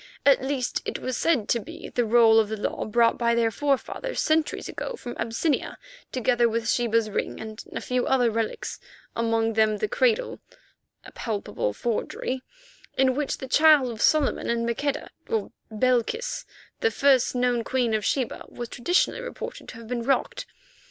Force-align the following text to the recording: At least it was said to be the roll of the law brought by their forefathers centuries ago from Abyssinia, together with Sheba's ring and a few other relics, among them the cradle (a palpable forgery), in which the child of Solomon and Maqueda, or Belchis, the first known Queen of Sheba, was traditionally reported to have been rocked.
At 0.25 0.43
least 0.43 0.81
it 0.83 0.97
was 0.97 1.15
said 1.15 1.47
to 1.49 1.59
be 1.59 1.89
the 1.89 2.05
roll 2.05 2.39
of 2.39 2.49
the 2.49 2.57
law 2.57 2.85
brought 2.85 3.19
by 3.19 3.35
their 3.35 3.51
forefathers 3.51 4.19
centuries 4.19 4.67
ago 4.67 4.95
from 4.95 5.15
Abyssinia, 5.19 5.77
together 6.11 6.49
with 6.49 6.67
Sheba's 6.67 7.07
ring 7.11 7.39
and 7.39 7.63
a 7.71 7.81
few 7.81 8.07
other 8.07 8.31
relics, 8.31 8.79
among 9.15 9.53
them 9.53 9.77
the 9.77 9.87
cradle 9.87 10.39
(a 11.05 11.11
palpable 11.11 11.71
forgery), 11.71 12.41
in 12.97 13.13
which 13.13 13.37
the 13.37 13.47
child 13.47 13.91
of 13.91 14.01
Solomon 14.01 14.49
and 14.49 14.65
Maqueda, 14.65 15.09
or 15.29 15.51
Belchis, 15.69 16.45
the 16.79 16.89
first 16.89 17.35
known 17.35 17.63
Queen 17.63 17.93
of 17.93 18.03
Sheba, 18.03 18.45
was 18.49 18.69
traditionally 18.69 19.21
reported 19.21 19.67
to 19.67 19.75
have 19.75 19.87
been 19.87 20.01
rocked. 20.01 20.47